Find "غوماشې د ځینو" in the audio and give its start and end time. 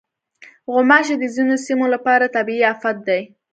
0.71-1.55